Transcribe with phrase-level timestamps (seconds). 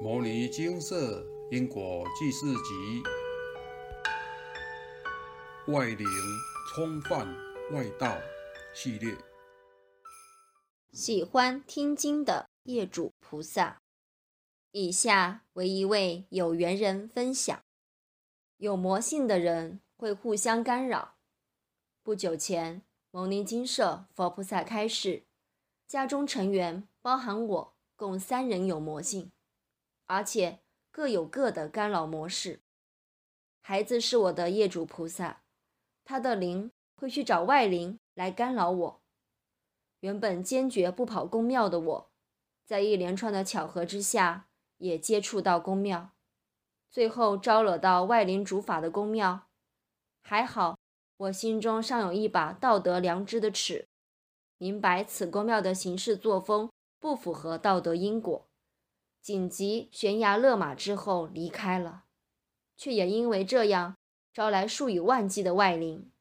[0.02, 3.00] 《摩尼金色因果记事集》
[5.72, 6.04] 外灵
[6.68, 7.32] 冲犯
[7.70, 8.18] 外道
[8.74, 9.16] 系列。
[10.92, 13.80] 喜欢听经的业主菩萨，
[14.72, 17.62] 以下为一位有缘人分享：
[18.56, 21.14] 有魔性的人会互相干扰。
[22.02, 22.82] 不久前，
[23.12, 25.22] 牟尼金舍佛菩萨开示，
[25.86, 29.30] 家中成员包含我，共三人有魔性。
[30.06, 30.60] 而且
[30.90, 32.60] 各有各的干扰模式。
[33.60, 35.42] 孩子是我的业主菩萨，
[36.04, 39.02] 他的灵会去找外灵来干扰我。
[40.00, 42.10] 原本坚决不跑公庙的我，
[42.66, 46.10] 在一连串的巧合之下，也接触到公庙，
[46.90, 49.46] 最后招惹到外灵主法的公庙。
[50.20, 50.78] 还好，
[51.16, 53.88] 我心中尚有一把道德良知的尺，
[54.58, 58.46] 明白此公庙的行事作风不符合道德因果。
[59.24, 62.04] 紧急悬崖勒马之后离开了，
[62.76, 63.96] 却也因为这样
[64.34, 66.12] 招来数以万计的外灵。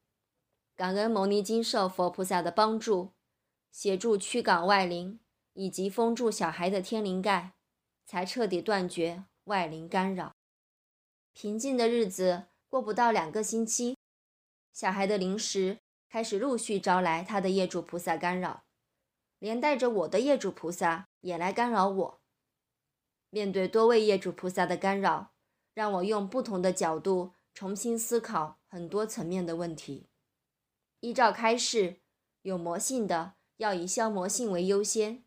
[0.74, 3.12] 感恩牟尼金舍佛菩萨的帮助，
[3.74, 5.20] 协助驱赶外灵
[5.52, 7.52] 以及封住小孩的天灵盖，
[8.06, 10.32] 才彻底断绝外灵干扰。
[11.34, 13.98] 平静的日子过不到两个星期，
[14.72, 18.64] 小孩的灵识开始陆续招来他的业主菩萨干扰，
[19.40, 22.23] 连带着我的业主菩萨也来干扰我。
[23.34, 25.34] 面对多位业主菩萨的干扰，
[25.74, 30.08] 让我用不同的角度重新思考很多层面的问题。
[31.00, 32.00] 依照开示，
[32.44, 35.24] 有魔性的要以消魔性为优先，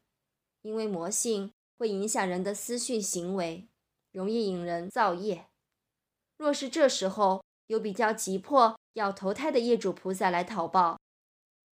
[0.63, 3.69] 因为魔性会影响人的思绪行为，
[4.13, 5.49] 容易引人造业。
[6.37, 11.01] 若是这时候有比较急迫要投胎的业主菩萨来讨报，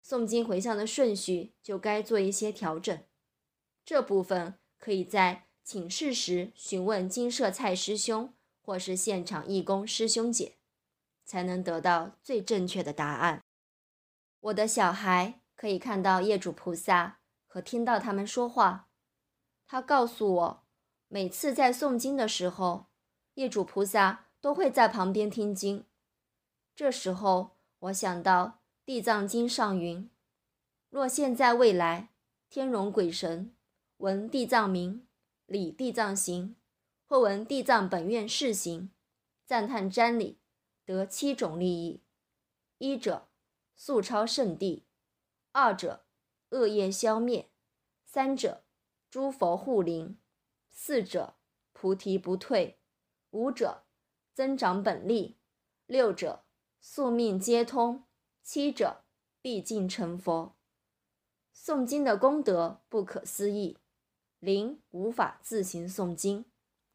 [0.03, 2.97] 诵经回向的顺序就该做一些调整。
[3.85, 5.45] 这部分可以在。
[5.63, 10.57] 请示时询问金舍蔡师兄，或是现场义工师兄姐，
[11.23, 13.41] 才能得到最正确的答案。
[14.41, 18.89] 我的小孩可以看到业主菩萨和听到他们说话。
[19.65, 20.63] 他告诉我，
[21.07, 22.87] 每次在诵经的时候，
[23.35, 25.85] 业主菩萨都会在旁边听经。
[26.75, 28.45] 这时候，我想到
[28.85, 30.09] 《地藏经》上云
[30.91, 32.09] ：“若现在未来
[32.49, 33.55] 天龙鬼神
[33.97, 35.07] 闻地藏名。”
[35.53, 36.55] 礼地藏行，
[37.05, 38.89] 或闻地藏本愿释行，
[39.45, 40.39] 赞叹瞻礼，
[40.83, 42.01] 得七种利益：
[42.79, 43.29] 一者
[43.75, 44.87] 速超圣地；
[45.51, 46.07] 二者
[46.49, 47.51] 恶业消灭；
[48.03, 48.63] 三者
[49.11, 50.15] 诸佛护灵；
[50.71, 51.35] 四者
[51.71, 52.77] 菩提不退；
[53.29, 53.83] 五者
[54.33, 55.35] 增长本力；
[55.85, 56.45] 六者
[56.81, 58.05] 宿命皆通；
[58.41, 59.03] 七者
[59.39, 60.55] 必尽成佛。
[61.55, 63.77] 诵经的功德不可思议。
[64.43, 66.43] 灵无法自行诵经，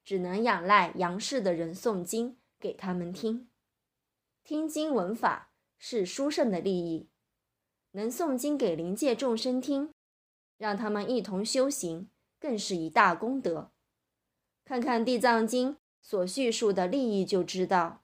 [0.05, 3.49] 只能仰赖杨氏的人诵经给他们听。
[4.45, 7.09] 听经闻法是殊胜的利益，
[7.93, 9.95] 能诵经给灵界众生听，
[10.59, 13.71] 让他们一同修行，更是一大功德。
[14.67, 15.73] 看看《地藏经》
[16.03, 18.03] 所叙述的利益，就知道，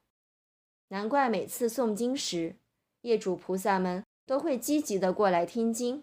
[0.88, 2.56] 难怪每次诵经时，
[3.02, 6.02] 业主菩萨们都会积极的过来听经。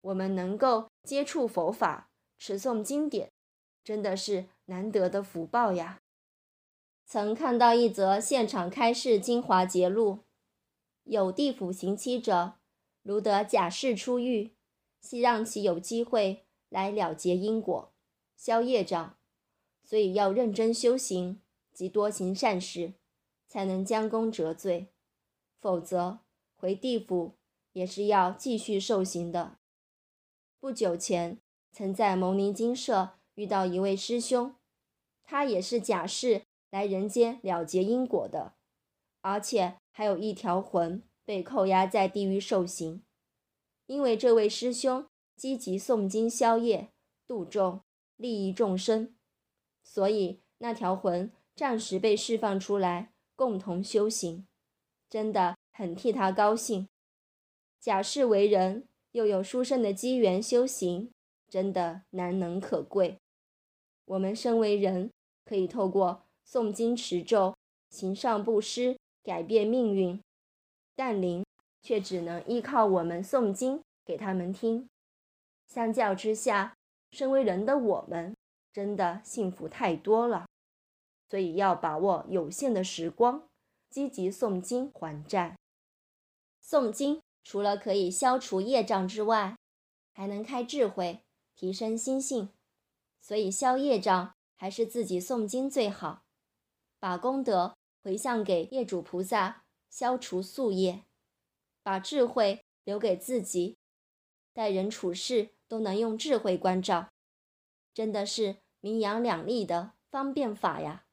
[0.00, 2.07] 我们能够接触佛法。
[2.38, 3.32] 持诵经典，
[3.82, 6.00] 真的是难得的福报呀！
[7.04, 10.20] 曾看到一则现场开示精华节录：
[11.04, 12.54] 有地府行期者，
[13.02, 14.52] 如得假释出狱，
[15.00, 17.92] 希让其有机会来了结因果、
[18.36, 19.16] 消业障，
[19.82, 21.40] 所以要认真修行
[21.72, 22.92] 及多行善事，
[23.48, 24.88] 才能将功折罪。
[25.60, 26.20] 否则
[26.54, 27.32] 回地府
[27.72, 29.58] 也是要继续受刑的。
[30.60, 31.40] 不久前。
[31.72, 34.54] 曾在牟尼精舍遇到一位师兄，
[35.24, 38.54] 他也是假释来人间了结因果的，
[39.20, 43.02] 而且还有一条魂被扣押在地狱受刑。
[43.86, 46.90] 因为这位师兄积极诵经消业、
[47.26, 47.80] 度众、
[48.16, 49.14] 利益众生，
[49.82, 54.46] 所以那条魂暂时被释放出来，共同修行，
[55.08, 56.88] 真的很替他高兴。
[57.80, 61.12] 假释为人，又有殊胜的机缘修行。
[61.48, 63.18] 真的难能可贵。
[64.04, 65.10] 我们身为人，
[65.44, 67.54] 可以透过诵经持咒、
[67.90, 70.20] 行善布施改变命运，
[70.94, 71.44] 但灵
[71.82, 74.88] 却只能依靠我们诵经给他们听。
[75.66, 76.74] 相较之下，
[77.10, 78.34] 身为人的我们
[78.72, 80.46] 真的幸福太多了。
[81.28, 83.46] 所以要把握有限的时光，
[83.90, 85.56] 积极诵经还债。
[86.64, 89.56] 诵经除了可以消除业障之外，
[90.14, 91.20] 还能开智慧。
[91.58, 92.50] 提升心性，
[93.20, 96.22] 所以消业障还是自己诵经最好，
[97.00, 101.02] 把功德回向给业主菩萨，消除宿业，
[101.82, 103.76] 把智慧留给自己，
[104.52, 107.10] 待人处事都能用智慧关照，
[107.92, 111.06] 真的是名扬两利的方便法呀！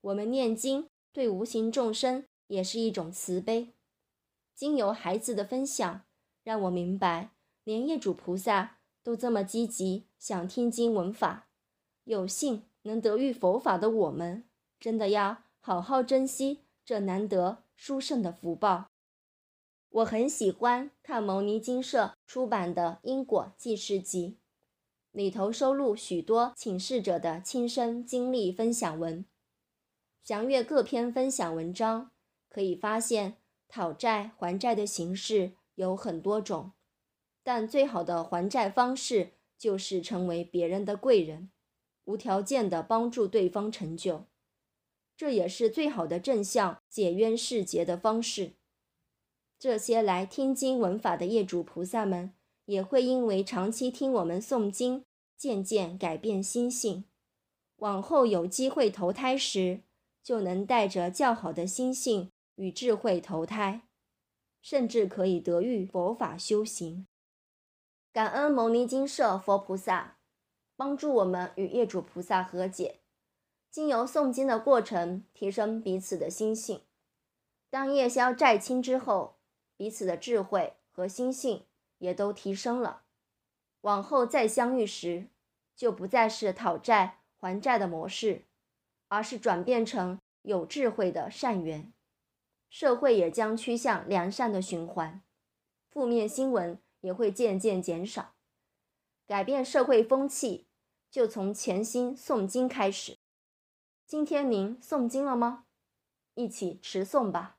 [0.00, 3.74] 我们念经对无形众生也是一种慈悲。
[4.54, 6.06] 经由孩子的分享，
[6.44, 7.32] 让我明白，
[7.64, 8.75] 连业主菩萨
[9.06, 11.46] 都这么积极，想听经闻法。
[12.02, 14.48] 有幸能得遇佛法的我们，
[14.80, 18.86] 真的要好好珍惜这难得殊胜的福报。
[19.90, 24.30] 我很喜欢看牟尼金舍出版的《因果记事集》，
[25.12, 29.24] 里头收录许多请示者的亲身经历分享文。
[30.24, 32.10] 详阅各篇分享文章，
[32.48, 33.36] 可以发现。
[33.68, 36.72] 讨债还债的形式有很多种，
[37.46, 41.48] 但最好的还债方式就是成为别人的贵人，
[42.06, 44.24] 无条件的帮助对方成就，
[45.16, 48.54] 这也是最好的正向解冤释结的方式。
[49.60, 52.32] 这些来听经闻法的业主菩萨们，
[52.64, 55.04] 也会因为长期听我们诵经，
[55.36, 57.04] 渐渐改变心性，
[57.76, 59.82] 往后有机会投胎时，
[60.20, 62.32] 就能带着较好的心性。
[62.56, 63.82] 与智慧投胎，
[64.60, 67.06] 甚至可以得遇佛法修行。
[68.16, 70.16] 感恩牟尼金舍佛菩萨
[70.74, 73.00] 帮助我们与业主菩萨和解，
[73.70, 76.80] 经由诵经的过程提升彼此的心性。
[77.68, 79.36] 当业消债清之后，
[79.76, 81.66] 彼此的智慧和心性
[81.98, 83.02] 也都提升了。
[83.82, 85.26] 往后再相遇时，
[85.74, 88.46] 就不再是讨债还债的模式，
[89.08, 91.92] 而是转变成有智慧的善缘。
[92.70, 95.20] 社会也将趋向良善的循环，
[95.90, 98.32] 负面新闻也会渐渐减少。
[99.28, 100.66] 改变社会风气，
[101.08, 103.16] 就从潜心诵经开始。
[104.04, 105.66] 今天您诵经了吗？
[106.34, 107.58] 一起持诵吧。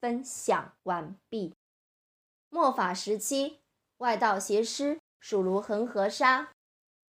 [0.00, 1.54] 分享完毕。
[2.48, 3.60] 末法时期，
[3.98, 6.50] 外道邪师属如恒河沙，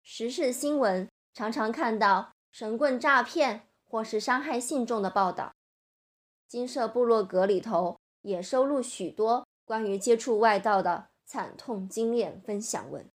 [0.01, 5.53] 时事新闻常常看到神棍诈骗或是伤害信众的报道。
[6.47, 13.10] 金色部落格里头也收录许多关于接触外道的惨痛经验分享文。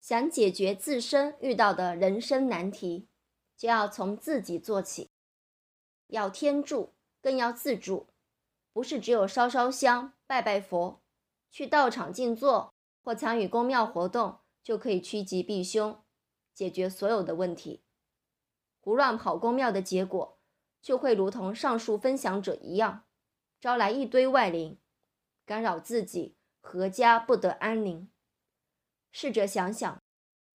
[0.00, 3.08] 想解决自身遇到的人生难题，
[3.56, 5.10] 就要从自己做起，
[6.06, 8.06] 要天助，更要自助。
[8.72, 11.02] 不是只有烧烧香、拜拜佛、
[11.50, 16.02] 去道场静坐或参与公庙活动就可以趋吉避凶，
[16.54, 17.82] 解决所有的问题。
[18.80, 20.34] 胡乱跑公庙的结果。
[20.82, 23.06] 就会如同上述分享者一样，
[23.60, 24.78] 招来一堆外灵，
[25.44, 26.35] 干扰自己
[26.72, 28.08] 阖家不得安宁。
[29.12, 29.98] 试着想想，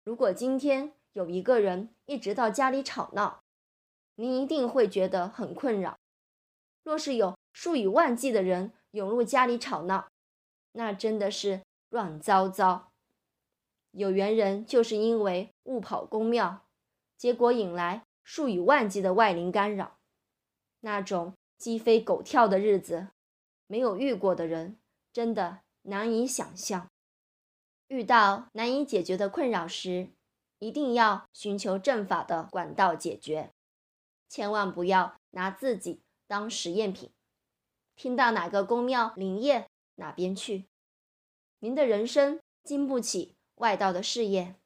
[0.04, 3.40] 如果今天有一个人一直到家里吵闹，
[4.16, 5.98] 您一定会觉得很困扰。
[6.84, 10.08] 若是有数以万计的人涌入家里吵闹，
[10.72, 12.90] 那真的是乱糟糟。
[13.92, 16.64] 有缘人就是因为误跑公庙，
[17.16, 19.96] 结果引来数以万计的外灵干扰。
[20.80, 23.08] 那种鸡飞狗跳的日子，
[23.66, 24.78] 没有遇过的人
[25.12, 26.88] 真的难以想象。
[27.88, 30.08] 遇到难以解决的困扰时，
[30.58, 33.50] 一定要寻求正法的管道解决，
[34.28, 37.10] 千万不要拿自己当实验品。
[37.94, 40.66] 听到哪个公庙灵验，哪边去。
[41.58, 44.56] 您的人生经不起外道的试验。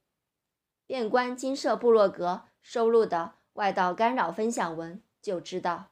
[0.86, 5.90] 遍观金舍部落格收录的外道干扰分享文，就知道。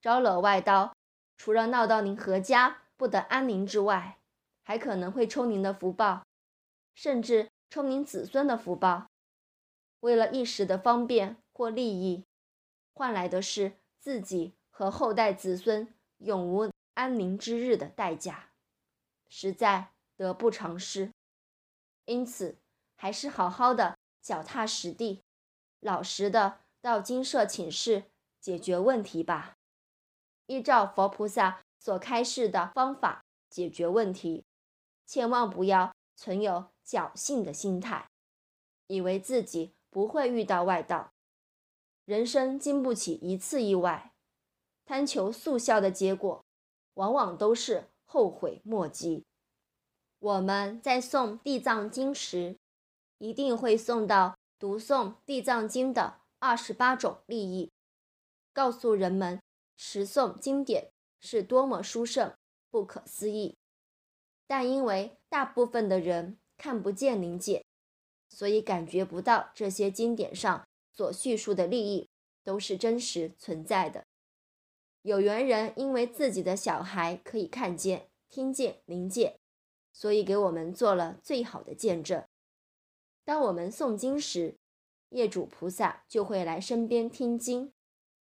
[0.00, 0.94] 招惹外道，
[1.36, 4.18] 除了闹到您阖家不得安宁之外，
[4.64, 6.26] 还可能会抽您的福报，
[6.94, 9.06] 甚至抽您子孙的福报。
[10.00, 12.24] 为了一时的方便或利益，
[12.92, 18.50] 换来的是自己和后代子孙永无安宁之日的代价，
[19.28, 21.10] 实在得不偿失。
[22.06, 22.58] 因此，
[22.96, 25.22] 还是好好的脚踏实地，
[25.80, 28.04] 老实的到金舍请示
[28.40, 29.56] 解决问题吧。
[30.46, 34.44] 依照佛菩萨所开示的方法解决问题，
[35.06, 38.08] 千万不要存有侥幸的心态，
[38.86, 41.12] 以为自己不会遇到外道。
[42.04, 44.12] 人生经不起一次意外，
[44.84, 46.44] 贪求速效的结果，
[46.94, 49.24] 往往都是后悔莫及。
[50.18, 52.56] 我们在诵地藏经时，
[53.18, 57.70] 一定会诵到读诵地藏经的二十八种利益，
[58.52, 59.40] 告诉人们。
[59.76, 62.32] 持诵经典是多么殊胜、
[62.70, 63.56] 不可思议，
[64.46, 67.64] 但因为大部分的人看不见灵界，
[68.28, 72.08] 所以感觉不到这些经典上所叙述的利益
[72.44, 74.04] 都是真实存在的。
[75.02, 79.38] 有缘人因为自己的小孩可以看见、听见灵界，
[79.92, 82.24] 所以给我们做了最好的见证。
[83.24, 84.56] 当我们诵经时，
[85.10, 87.72] 业主菩萨就会来身边听经，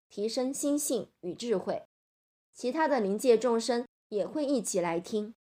[0.10, 1.84] 提升心性与智慧。
[2.54, 5.34] 其他的灵界众生也会一起来听，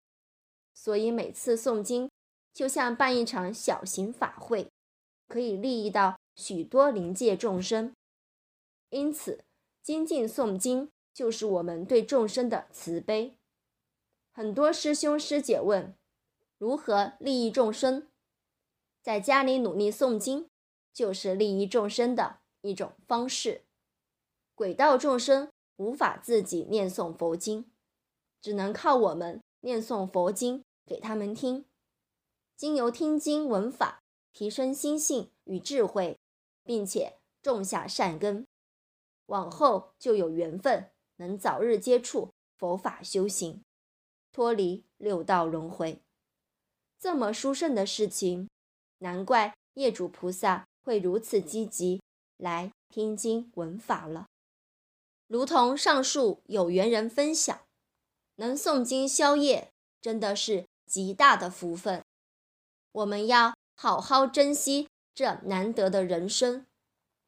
[0.74, 2.10] 所以每次诵经
[2.54, 4.68] 就像办一场小型法会，
[5.28, 7.94] 可以利益到许多灵界众生。
[8.90, 9.44] 因此，
[9.82, 13.36] 精进诵经就是我们对众生的慈悲。
[14.32, 15.94] 很多师兄师姐问，
[16.58, 18.08] 如何利益众生？
[19.01, 20.48] 在家里努力诵经，
[20.94, 23.62] 就是利益众生的一种方式。
[24.56, 25.50] 鬼道众生。
[25.78, 27.66] 无法自己念诵佛经，
[28.40, 31.65] 只能靠我们念诵佛经给他们听。
[32.56, 36.20] 经由听经闻法，提升心性与智慧，
[36.63, 38.46] 并且种下善根，
[39.25, 43.63] 往后就有缘分，能早日接触佛法修行，
[44.32, 46.01] 脱离六道轮回。
[47.00, 48.48] 这么殊胜的事情，
[49.00, 52.00] 难怪业主菩萨会如此积极
[52.38, 54.27] 来听经闻法了。
[55.27, 57.62] 如同上述有缘人分享，
[58.41, 59.69] 能诵经消业，
[60.01, 62.03] 真的是极大的福分。
[62.91, 66.65] 我们要好好珍惜这难得的人生，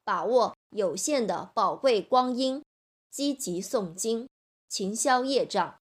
[0.02, 2.64] 把握有限的宝贵光阴，
[3.12, 4.28] 积极诵经，
[4.68, 5.78] 勤消业障，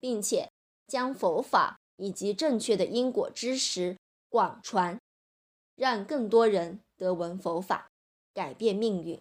[0.00, 0.50] 并且
[0.86, 3.98] 将佛法以及正确的因果知识
[4.30, 4.98] 广传，
[5.76, 7.90] 让更多人得闻佛法，
[8.32, 9.20] 改变命运。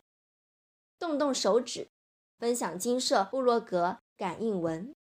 [0.97, 1.89] 动动手指。
[2.39, 4.93] 分享金色部落格感应文，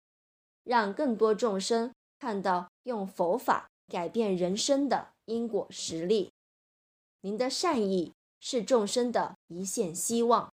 [0.64, 6.32] 让更多众生看到用佛法改变人生的因果实力。
[7.22, 10.52] 您的善意是众生的一线希望，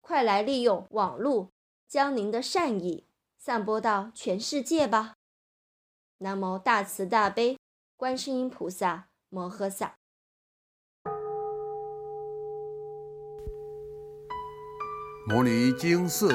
[0.00, 1.48] 快来利用网络，
[1.88, 3.04] 将您的善意
[3.38, 5.14] 散播到全世界吧！
[6.18, 7.58] 南无大慈大悲
[7.96, 9.94] 观世音菩萨摩诃萨。
[15.26, 16.34] 摩尼经寺